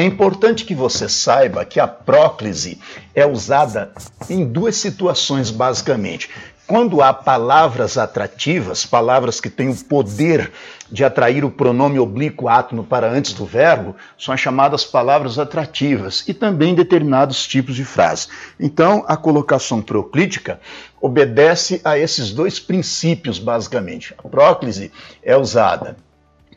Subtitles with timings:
[0.00, 2.80] É importante que você saiba que a próclise
[3.14, 3.92] é usada
[4.30, 6.30] em duas situações, basicamente.
[6.66, 10.52] Quando há palavras atrativas, palavras que têm o poder
[10.90, 16.24] de atrair o pronome oblíquo átono para antes do verbo, são as chamadas palavras atrativas
[16.26, 18.28] e também determinados tipos de frase.
[18.58, 20.58] Então, a colocação proclítica
[20.98, 24.14] obedece a esses dois princípios, basicamente.
[24.16, 24.90] A próclise
[25.22, 25.94] é usada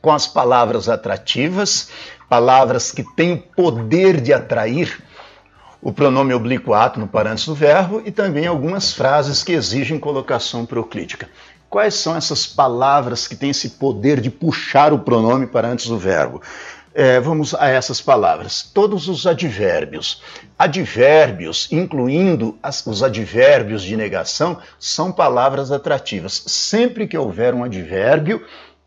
[0.01, 1.89] com as palavras atrativas,
[2.33, 5.03] palavras que têm o poder de atrair
[5.79, 10.65] o pronome oblíquo átono para antes do verbo e também algumas frases que exigem colocação
[10.65, 11.29] proclítica.
[11.69, 15.95] Quais são essas palavras que têm esse poder de puxar o pronome para antes do
[15.95, 16.41] verbo?
[16.91, 18.63] É, vamos a essas palavras.
[18.63, 20.23] Todos os advérbios.
[20.57, 26.43] Advérbios, incluindo as, os advérbios de negação, são palavras atrativas.
[26.47, 28.43] Sempre que houver um advérbio,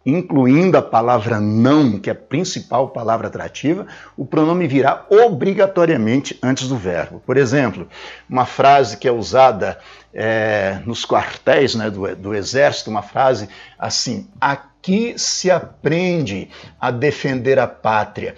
[0.06, 6.69] incluindo a palavra não, que é a principal palavra atrativa, o pronome virá obrigatoriamente antes
[6.69, 7.20] do verbo.
[7.27, 7.89] Por exemplo,
[8.30, 9.78] uma frase que é usada
[10.14, 16.48] é, nos quartéis né, do, do exército, uma frase assim: aqui se aprende
[16.80, 18.36] a defender a pátria.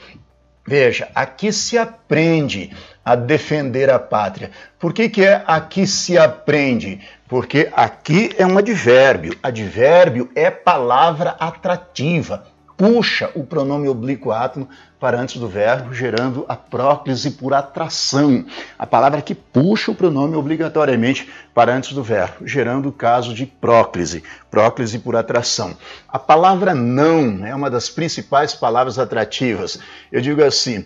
[0.69, 4.51] Veja, aqui se aprende a defender a pátria.
[4.79, 7.01] Por que, que é aqui se aprende?
[7.27, 9.35] Porque aqui é um advérbio.
[9.43, 12.47] Advérbio é palavra atrativa.
[12.79, 14.69] Puxa o pronome oblíquo átomo
[15.01, 18.47] para antes do verbo, gerando a próclise por atração.
[18.79, 23.45] A palavra que puxa o pronome obrigatoriamente para antes do verbo, gerando o caso de
[23.45, 25.77] próclise, próclise por atração.
[26.09, 29.81] A palavra não é uma das principais palavras atrativas.
[30.13, 30.85] Eu digo assim,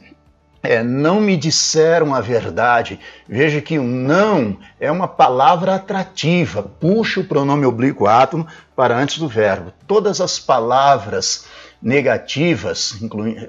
[0.62, 2.98] é, não me disseram a verdade.
[3.28, 9.18] Veja que o não é uma palavra atrativa, puxa o pronome oblíquo átomo para antes
[9.18, 9.74] do verbo.
[9.86, 11.44] Todas as palavras
[11.82, 12.94] negativas,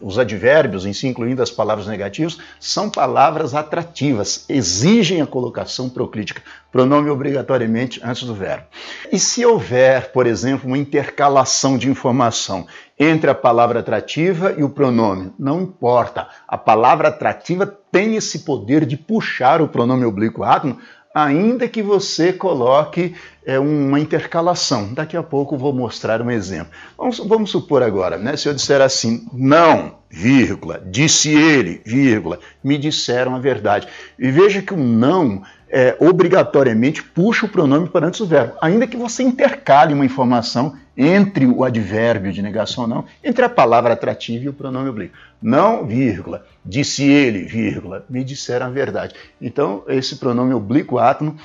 [0.02, 6.42] os advérbios em si, incluindo as palavras negativas, são palavras atrativas, exigem a colocação proclítica,
[6.72, 8.66] pronome obrigatoriamente antes do verbo.
[9.12, 12.66] E se houver, por exemplo, uma intercalação de informação
[12.98, 18.86] entre a palavra atrativa e o pronome, não importa, a palavra atrativa tem esse poder
[18.86, 20.80] de puxar o pronome oblíquo átomo
[21.14, 23.14] ainda que você coloque
[23.46, 24.94] é, uma intercalação.
[24.94, 26.72] Daqui a pouco vou mostrar um exemplo.
[26.98, 32.78] Vamos, vamos supor agora, né, se eu disser assim, não, vírgula, disse ele, vírgula, me
[32.78, 33.88] disseram a verdade.
[34.18, 38.88] E veja que o não é, obrigatoriamente puxa o pronome para antes do verbo, ainda
[38.88, 44.46] que você intercale uma informação entre o advérbio de negação não, entre a palavra atrativa
[44.46, 45.18] e o pronome oblíquo.
[45.42, 49.16] Não, vírgula, disse ele, vírgula, me disseram a verdade.
[49.42, 51.36] Então, esse pronome oblíquo átomo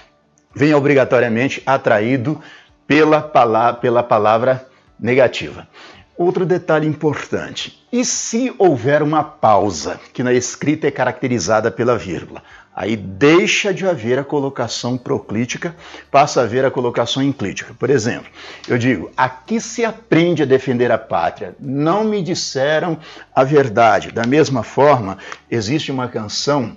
[0.54, 2.40] vem obrigatoriamente atraído
[2.86, 3.20] pela
[3.80, 4.66] pela palavra
[4.98, 5.66] negativa.
[6.16, 12.42] Outro detalhe importante: e se houver uma pausa, que na escrita é caracterizada pela vírgula?
[12.80, 15.74] Aí deixa de haver a colocação proclítica,
[16.12, 17.74] passa a haver a colocação enclítica.
[17.76, 18.30] Por exemplo,
[18.68, 21.56] eu digo: aqui se aprende a defender a pátria.
[21.58, 22.96] Não me disseram
[23.34, 24.12] a verdade.
[24.12, 25.18] Da mesma forma,
[25.50, 26.76] existe uma canção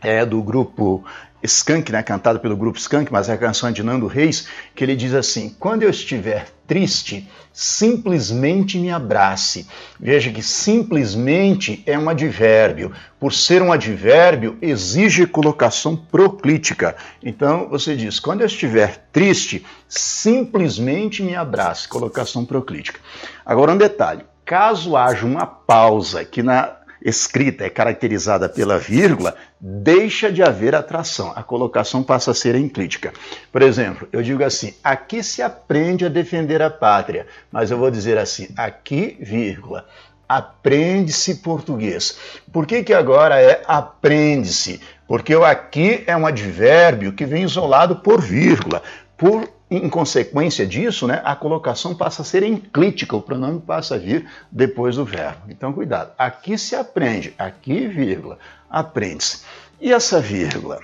[0.00, 1.04] é, do grupo
[1.42, 4.94] Skank, né, cantada pelo grupo Skank, mas é a canção de Nando Reis, que ele
[4.94, 9.66] diz assim: Quando eu estiver triste, simplesmente me abrace.
[9.98, 12.92] Veja que simplesmente é um advérbio.
[13.18, 16.96] Por ser um advérbio, exige colocação proclítica.
[17.22, 21.88] Então você diz: Quando eu estiver triste, simplesmente me abrace.
[21.88, 23.00] Colocação proclítica.
[23.44, 30.30] Agora um detalhe: caso haja uma pausa que na escrita é caracterizada pela vírgula, deixa
[30.30, 31.32] de haver atração.
[31.34, 33.12] A colocação passa a ser enclítica.
[33.50, 37.90] Por exemplo, eu digo assim: aqui se aprende a defender a pátria, mas eu vou
[37.90, 39.86] dizer assim: aqui, vírgula,
[40.28, 42.16] aprende-se português.
[42.52, 44.80] Por que, que agora é aprende-se?
[45.06, 48.82] Porque o aqui é um advérbio que vem isolado por vírgula.
[49.16, 49.46] Por
[49.76, 54.26] em consequência disso, né, a colocação passa a ser enclítica, o pronome passa a vir
[54.50, 55.42] depois do verbo.
[55.48, 56.12] Então, cuidado.
[56.18, 58.38] Aqui se aprende, aqui, vírgula,
[58.68, 59.44] aprende-se.
[59.80, 60.80] E essa vírgula?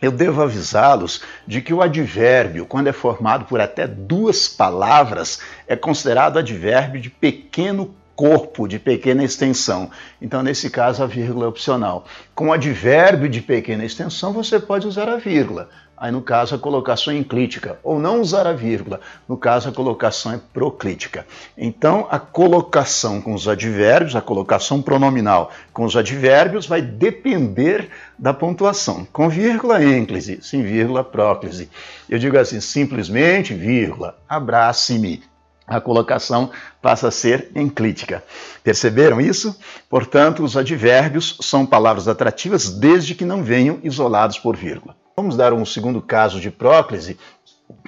[0.00, 5.74] Eu devo avisá-los de que o advérbio, quando é formado por até duas palavras, é
[5.74, 9.90] considerado advérbio de pequeno corpo, de pequena extensão.
[10.20, 12.06] Então, nesse caso, a vírgula é opcional.
[12.34, 15.68] Com advérbio de pequena extensão, você pode usar a vírgula.
[15.98, 19.72] Aí, no caso, a colocação é enclítica, ou não usar a vírgula, no caso, a
[19.72, 21.26] colocação é proclítica.
[21.56, 27.88] Então, a colocação com os advérbios, a colocação pronominal com os advérbios, vai depender
[28.18, 29.06] da pontuação.
[29.10, 31.70] Com vírgula, ênclise, sem vírgula, próclise.
[32.10, 35.22] Eu digo assim, simplesmente, vírgula, abrace-me.
[35.66, 38.22] A colocação passa a ser enclítica.
[38.62, 39.58] Perceberam isso?
[39.90, 44.94] Portanto, os advérbios são palavras atrativas desde que não venham isolados por vírgula.
[45.16, 47.18] Vamos dar um segundo caso de próclise,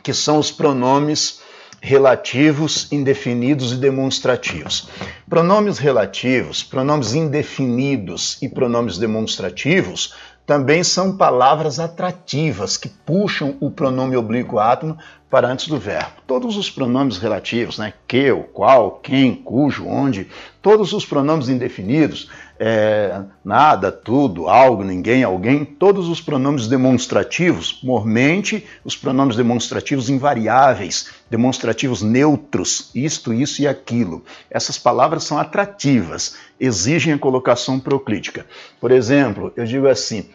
[0.03, 1.41] que são os pronomes
[1.81, 4.89] relativos, indefinidos e demonstrativos.
[5.29, 10.15] Pronomes relativos, pronomes indefinidos e pronomes demonstrativos
[10.49, 14.97] também são palavras atrativas que puxam o pronome oblíquo átomo
[15.31, 16.13] para antes do verbo.
[16.27, 20.29] Todos os pronomes relativos, né, que, o qual, quem, cujo, onde,
[20.63, 28.67] todos os pronomes indefinidos, é, nada, tudo, algo, ninguém, alguém, todos os pronomes demonstrativos, mormente
[28.85, 34.25] os pronomes demonstrativos invariáveis, demonstrativos neutros, isto, isso e aquilo.
[34.51, 38.47] Essas palavras são atrativas, exigem a colocação proclítica.
[38.81, 40.31] Por exemplo, eu digo assim: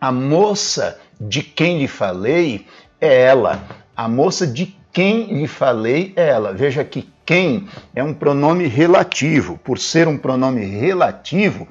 [0.00, 2.66] a moça de quem lhe falei
[3.00, 3.81] é ela.
[4.02, 6.52] A moça de quem lhe falei é ela.
[6.52, 9.56] Veja que quem é um pronome relativo.
[9.58, 11.68] Por ser um pronome relativo,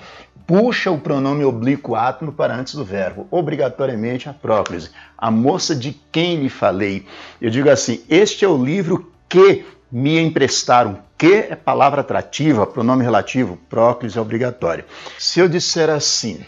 [0.48, 4.92] puxa o pronome oblíquo átomo para antes do verbo, obrigatoriamente a próclise.
[5.18, 7.06] A moça de quem lhe falei.
[7.42, 11.00] Eu digo assim: este é o livro que me emprestaram.
[11.18, 14.86] Que é palavra atrativa, pronome relativo, próclise é obrigatório.
[15.20, 16.46] Se eu disser assim,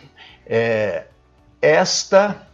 [0.48, 1.08] é,
[1.62, 2.48] esta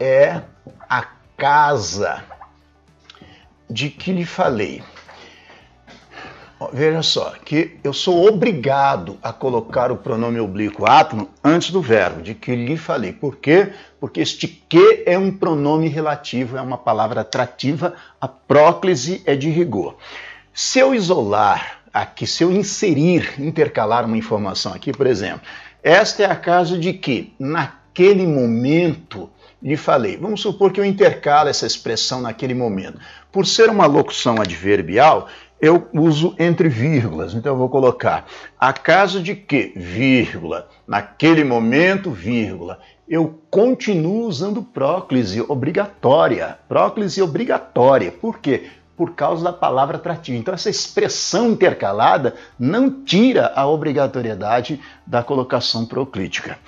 [0.00, 0.42] é
[0.90, 2.22] a casa
[3.68, 4.82] de que lhe falei.
[6.72, 12.22] Veja só, que eu sou obrigado a colocar o pronome oblíquo átomo antes do verbo,
[12.22, 13.12] de que lhe falei.
[13.12, 13.72] Por quê?
[13.98, 19.50] Porque este que é um pronome relativo, é uma palavra atrativa, a próclise é de
[19.50, 19.96] rigor.
[20.54, 25.42] Se eu isolar aqui, se eu inserir, intercalar uma informação aqui, por exemplo,
[25.82, 29.28] esta é a casa de que, na naquele momento
[29.62, 30.16] lhe falei.
[30.16, 32.98] Vamos supor que eu intercalo essa expressão naquele momento.
[33.30, 35.28] Por ser uma locução adverbial,
[35.60, 37.34] eu uso entre vírgulas.
[37.34, 38.26] Então eu vou colocar
[38.58, 42.80] a caso de que, vírgula, naquele momento, vírgula.
[43.08, 46.58] Eu continuo usando próclise obrigatória.
[46.68, 48.10] Próclise obrigatória.
[48.10, 48.68] Por quê?
[48.96, 50.38] por causa da palavra atrativa.
[50.38, 56.58] Então, essa expressão intercalada não tira a obrigatoriedade da colocação proclítica.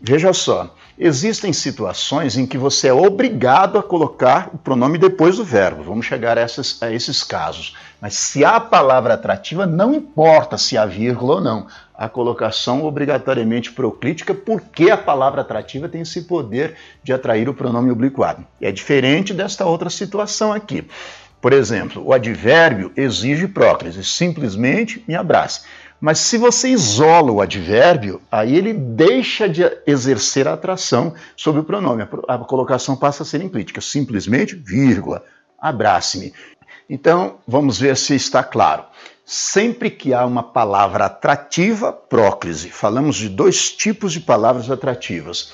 [0.00, 5.44] Veja só, existem situações em que você é obrigado a colocar o pronome depois do
[5.44, 5.82] verbo.
[5.82, 7.74] Vamos chegar a, essas, a esses casos.
[7.98, 11.66] Mas se há palavra atrativa, não importa se há vírgula ou não.
[11.94, 17.90] A colocação obrigatoriamente proclítica, porque a palavra atrativa tem esse poder de atrair o pronome
[17.90, 18.46] obliquado.
[18.60, 20.86] E é diferente desta outra situação aqui.
[21.40, 25.62] Por exemplo, o advérbio exige próclise, simplesmente me abrace.
[26.00, 31.64] Mas se você isola o advérbio, aí ele deixa de exercer a atração sobre o
[31.64, 32.06] pronome.
[32.26, 35.22] A colocação passa a ser enclítica, simplesmente, vírgula,
[35.58, 36.32] abrace-me.
[36.88, 38.84] Então, vamos ver se está claro.
[39.26, 42.70] Sempre que há uma palavra atrativa, próclise.
[42.70, 45.52] Falamos de dois tipos de palavras atrativas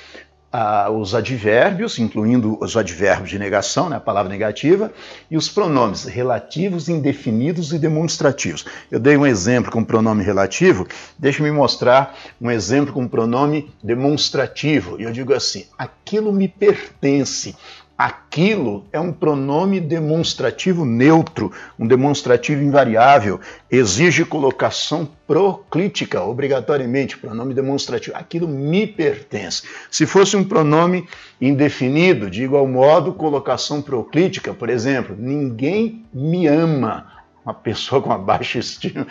[0.59, 4.91] ah, os advérbios, incluindo os advérbios de negação, né, a palavra negativa,
[5.31, 8.65] e os pronomes relativos, indefinidos e demonstrativos.
[8.91, 10.89] Eu dei um exemplo com pronome relativo,
[11.19, 14.99] deixe-me mostrar um exemplo com pronome demonstrativo.
[14.99, 17.55] E eu digo assim: aquilo me pertence.
[17.97, 23.41] Aquilo é um pronome demonstrativo neutro, um demonstrativo invariável,
[23.71, 28.15] exige colocação proclítica, obrigatoriamente, pronome demonstrativo.
[28.15, 29.63] Aquilo me pertence.
[29.91, 31.09] Se fosse um pronome
[31.41, 37.13] indefinido, de igual modo, colocação proclítica, por exemplo, ninguém me ama.
[37.47, 39.07] Uma pessoa com uma baixa estima,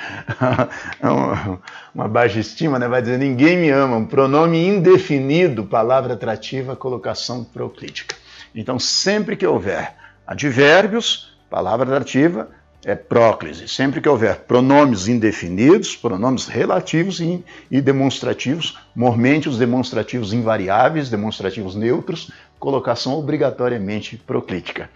[1.95, 3.95] uma baixa estima, né, vai dizer ninguém me ama.
[3.95, 8.15] Um pronome indefinido, palavra atrativa, colocação proclítica.
[8.55, 9.95] Então, sempre que houver
[10.25, 12.49] advérbios, palavra dativa,
[12.85, 13.67] é próclise.
[13.67, 22.31] Sempre que houver pronomes indefinidos, pronomes relativos e, demonstrativos, mormente os demonstrativos invariáveis, demonstrativos neutros,
[22.59, 24.89] colocação obrigatoriamente proclítica.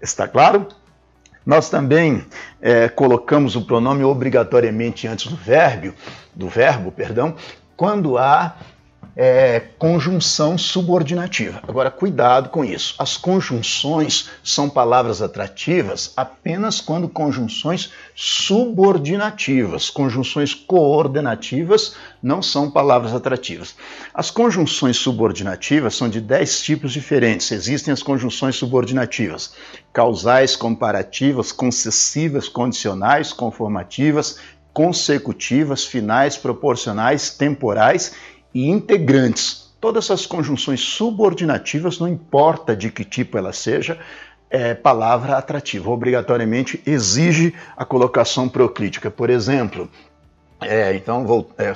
[0.00, 0.68] Está claro?
[1.44, 2.24] Nós também
[2.62, 5.92] é, colocamos o pronome obrigatoriamente antes do verbo,
[6.34, 7.34] do verbo, perdão,
[7.76, 8.56] quando há
[9.16, 11.60] é, conjunção subordinativa.
[11.66, 12.94] Agora, cuidado com isso.
[12.98, 19.88] As conjunções são palavras atrativas apenas quando conjunções subordinativas.
[19.88, 23.76] Conjunções coordenativas não são palavras atrativas.
[24.12, 27.52] As conjunções subordinativas são de dez tipos diferentes.
[27.52, 29.54] Existem as conjunções subordinativas:
[29.92, 34.38] causais, comparativas, concessivas, condicionais, conformativas,
[34.72, 38.12] consecutivas, finais, proporcionais, temporais
[38.54, 39.74] e integrantes.
[39.80, 43.98] Todas essas conjunções subordinativas, não importa de que tipo ela seja,
[44.48, 45.90] é, palavra atrativa.
[45.90, 49.10] Obrigatoriamente exige a colocação proclítica.
[49.10, 49.90] Por exemplo,
[50.60, 51.74] é, então vou é,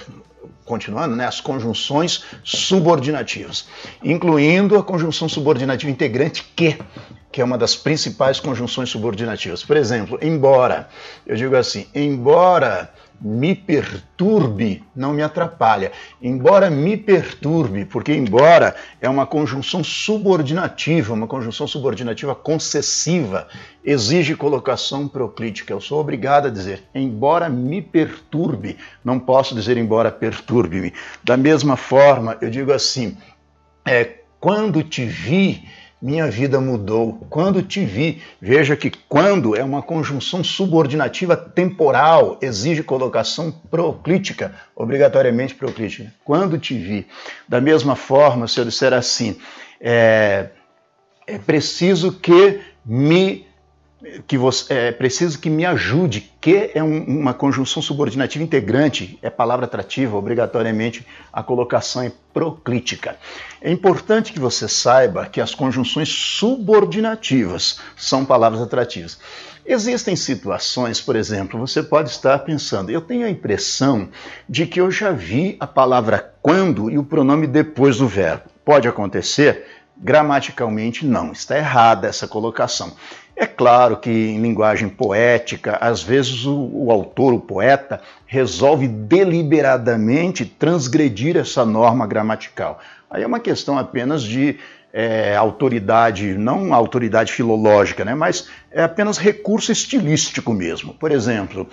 [0.64, 3.66] continuando, né, as conjunções subordinativas,
[4.04, 6.78] incluindo a conjunção subordinativa integrante que,
[7.32, 9.64] que é uma das principais conjunções subordinativas.
[9.64, 10.88] Por exemplo, embora,
[11.26, 15.91] eu digo assim, embora me perturbe não me atrapalha.
[16.23, 23.49] Embora me perturbe, porque embora é uma conjunção subordinativa, uma conjunção subordinativa concessiva,
[23.85, 25.73] exige colocação proclítica.
[25.73, 30.93] Eu sou obrigado a dizer, embora me perturbe, não posso dizer embora perturbe-me.
[31.25, 33.17] Da mesma forma, eu digo assim,
[33.85, 35.65] é, quando te vi,
[36.00, 37.26] minha vida mudou.
[37.28, 45.55] Quando te vi, veja que quando é uma conjunção subordinativa temporal, exige colocação proclítica, obrigatoriamente
[45.55, 46.12] proclítica.
[46.25, 47.07] Quando te vi.
[47.49, 49.37] Da mesma forma, se eu disser assim,
[49.81, 50.50] é,
[51.26, 53.48] é preciso que me
[54.26, 59.28] que você é preciso que me ajude, que é um, uma conjunção subordinativa integrante, é
[59.28, 63.17] palavra atrativa, obrigatoriamente a colocação é proclítica.
[63.61, 69.19] É importante que você saiba que as conjunções subordinativas são palavras atrativas.
[69.67, 74.09] Existem situações, por exemplo, você pode estar pensando, eu tenho a impressão
[74.49, 78.45] de que eu já vi a palavra quando e o pronome depois do verbo.
[78.64, 79.67] Pode acontecer?
[79.95, 82.97] Gramaticalmente não, está errada essa colocação.
[83.40, 90.45] É claro que em linguagem poética, às vezes o, o, autor, o poeta, resolve deliberadamente
[90.45, 92.80] transgredir essa norma gramatical.
[93.09, 94.59] Aí é uma questão apenas de
[94.92, 100.92] é, autoridade, não autoridade filológica, né, mas é apenas recurso estilístico mesmo.
[100.95, 101.68] Por exemplo,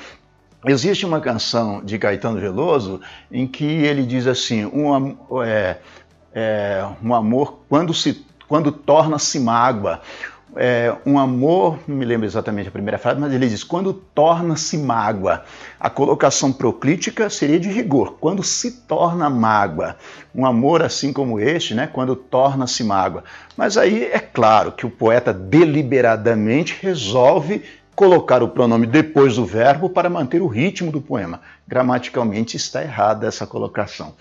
[0.68, 5.78] existe uma canção de Caetano Veloso em que ele diz assim: um, é,
[6.32, 10.02] é, um amor quando se quando torna-se mágoa
[10.56, 14.78] é, um amor, não me lembro exatamente a primeira frase, mas ele diz: quando torna-se
[14.78, 15.44] mágoa.
[15.80, 19.98] A colocação proclítica seria de rigor, quando se torna mágoa.
[20.34, 23.24] Um amor assim como este, né, quando torna-se mágoa.
[23.58, 27.64] Mas aí é claro que o poeta deliberadamente resolve
[27.96, 31.40] colocar o pronome depois do verbo para manter o ritmo do poema.
[31.66, 34.14] Gramaticalmente está errada essa colocação.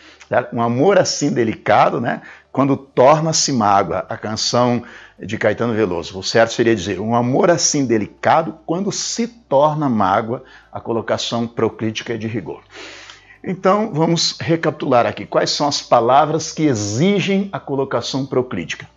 [0.53, 2.23] Um amor assim delicado, né?
[2.53, 4.85] Quando torna-se mágoa, a canção
[5.19, 6.19] de Caetano Veloso.
[6.19, 10.43] O certo seria dizer um amor assim delicado quando se torna mágoa,
[10.73, 12.63] a colocação proclítica é de rigor.
[13.43, 15.27] Então, vamos recapitular aqui.
[15.27, 18.89] Quais são as palavras que exigem a colocação proclítica?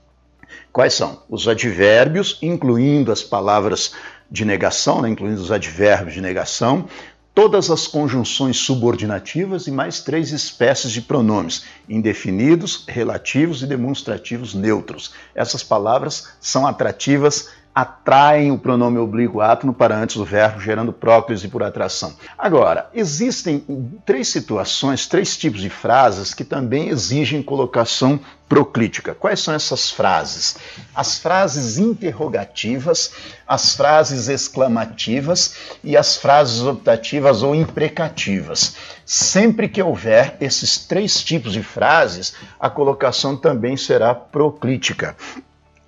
[0.72, 1.22] Quais são?
[1.30, 3.94] Os advérbios, incluindo as palavras
[4.30, 6.88] de negação, né, incluindo os advérbios de negação,
[7.38, 15.14] todas as conjunções subordinativas e mais três espécies de pronomes, indefinidos, relativos e demonstrativos neutros.
[15.36, 21.48] Essas palavras são atrativas atraem o pronome oblíquo átono para antes do verbo, gerando próclise
[21.48, 22.16] por atração.
[22.36, 23.64] Agora, existem
[24.04, 28.20] três situações, três tipos de frases que também exigem colocação
[28.50, 29.14] proclítica.
[29.14, 30.58] Quais são essas frases?
[30.96, 33.12] As frases interrogativas,
[33.48, 35.54] as frases exclamativas
[35.84, 38.76] e as frases optativas ou imprecativas.
[39.06, 45.16] Sempre que houver esses três tipos de frases, a colocação também será proclítica.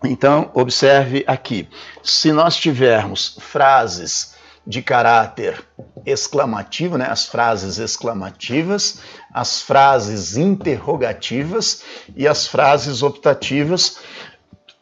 [0.03, 1.67] Então, observe aqui:
[2.03, 5.65] se nós tivermos frases de caráter
[6.05, 8.99] exclamativo, né, as frases exclamativas,
[9.33, 11.81] as frases interrogativas
[12.15, 13.97] e as frases optativas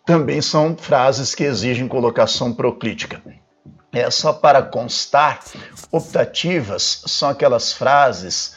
[0.05, 3.21] também são frases que exigem colocação proclítica.
[3.93, 5.39] É só para constar,
[5.91, 8.57] optativas são aquelas frases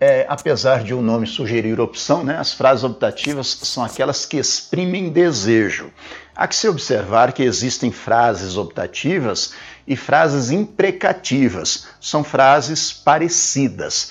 [0.00, 5.10] é, apesar de o nome sugerir opção, né, as frases optativas são aquelas que exprimem
[5.10, 5.92] desejo.
[6.34, 9.52] Há que se observar que existem frases optativas
[9.86, 14.10] e frases imprecativas, são frases parecidas.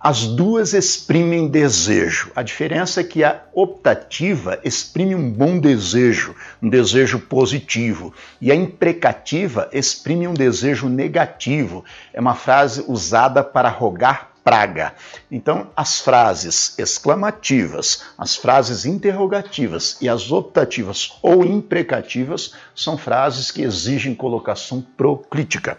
[0.00, 2.30] As duas exprimem desejo.
[2.34, 8.54] A diferença é que a optativa exprime um bom desejo, um desejo positivo, e a
[8.54, 11.84] imprecativa exprime um desejo negativo.
[12.12, 14.94] É uma frase usada para rogar praga.
[15.30, 23.60] Então, as frases exclamativas, as frases interrogativas e as optativas ou imprecativas são frases que
[23.60, 25.76] exigem colocação proclítica.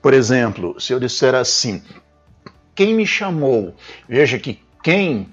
[0.00, 1.82] Por exemplo, se eu disser assim:
[2.76, 3.74] Quem me chamou?
[4.08, 5.28] Veja que quem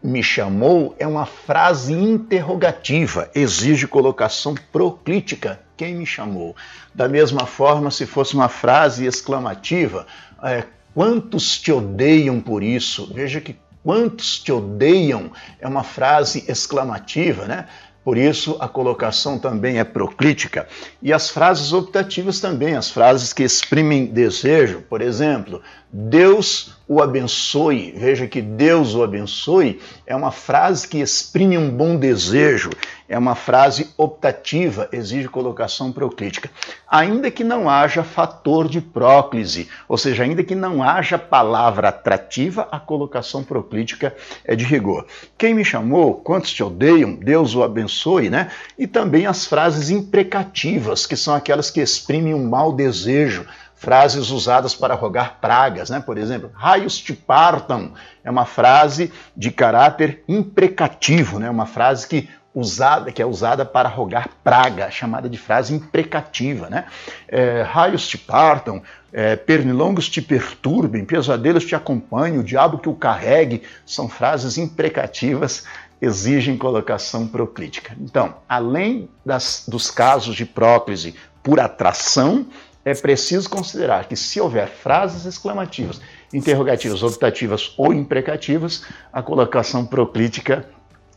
[0.00, 5.58] me chamou é uma frase interrogativa, exige colocação proclítica.
[5.76, 6.54] Quem me chamou?
[6.94, 10.06] Da mesma forma, se fosse uma frase exclamativa,
[10.40, 10.64] é,
[10.94, 13.10] Quantos te odeiam por isso?
[13.14, 17.66] Veja que quantos te odeiam é uma frase exclamativa, né?
[18.04, 20.66] Por isso, a colocação também é proclítica.
[21.00, 24.82] E as frases optativas também, as frases que exprimem desejo.
[24.88, 25.62] Por exemplo,
[25.94, 27.92] Deus o abençoe.
[27.94, 32.70] Veja que Deus o abençoe é uma frase que exprime um bom desejo,
[33.06, 36.50] é uma frase optativa, exige colocação proclítica.
[36.88, 42.66] Ainda que não haja fator de próclise, ou seja, ainda que não haja palavra atrativa,
[42.72, 45.06] a colocação proclítica é de rigor.
[45.36, 48.50] Quem me chamou, quantos te odeiam, Deus o abençoe, né?
[48.78, 53.46] E também as frases imprecativas, que são aquelas que exprimem um mau desejo,
[53.82, 55.98] frases usadas para rogar pragas, né?
[55.98, 61.50] Por exemplo, raios te partam é uma frase de caráter imprecativo, né?
[61.50, 66.84] Uma frase que usada que é usada para rogar praga, chamada de frase imprecativa, né?
[67.26, 68.80] É, raios te partam,
[69.12, 75.64] é, pernilongos te perturbem, pesadelos te acompanhem, o diabo que o carregue, são frases imprecativas
[76.00, 77.96] exigem colocação proclítica.
[78.00, 82.46] Então, além das, dos casos de próclise por atração,
[82.84, 86.00] é preciso considerar que se houver frases exclamativas,
[86.32, 90.66] interrogativas, optativas ou imprecativas, a colocação proclítica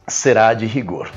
[0.07, 1.09] será de rigor.